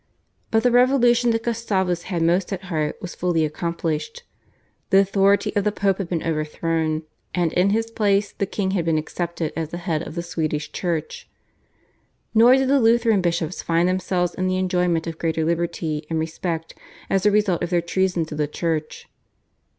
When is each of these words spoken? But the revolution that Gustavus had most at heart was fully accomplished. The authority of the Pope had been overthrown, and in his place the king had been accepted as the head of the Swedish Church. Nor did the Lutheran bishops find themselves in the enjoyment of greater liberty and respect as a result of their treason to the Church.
But 0.49 0.63
the 0.63 0.71
revolution 0.71 1.29
that 1.29 1.43
Gustavus 1.43 2.01
had 2.09 2.23
most 2.23 2.51
at 2.51 2.63
heart 2.63 2.99
was 3.03 3.13
fully 3.13 3.45
accomplished. 3.45 4.23
The 4.89 4.97
authority 4.97 5.55
of 5.55 5.63
the 5.63 5.71
Pope 5.71 5.99
had 5.99 6.09
been 6.09 6.23
overthrown, 6.23 7.03
and 7.35 7.53
in 7.53 7.69
his 7.69 7.91
place 7.91 8.31
the 8.31 8.47
king 8.47 8.71
had 8.71 8.83
been 8.83 8.97
accepted 8.97 9.53
as 9.55 9.69
the 9.69 9.77
head 9.77 10.01
of 10.01 10.15
the 10.15 10.23
Swedish 10.23 10.71
Church. 10.71 11.29
Nor 12.33 12.55
did 12.55 12.67
the 12.69 12.79
Lutheran 12.81 13.21
bishops 13.21 13.61
find 13.61 13.87
themselves 13.87 14.33
in 14.33 14.47
the 14.47 14.57
enjoyment 14.57 15.05
of 15.05 15.19
greater 15.19 15.45
liberty 15.45 16.07
and 16.09 16.17
respect 16.17 16.73
as 17.07 17.27
a 17.27 17.29
result 17.29 17.61
of 17.61 17.69
their 17.69 17.79
treason 17.79 18.25
to 18.25 18.33
the 18.33 18.47
Church. 18.47 19.07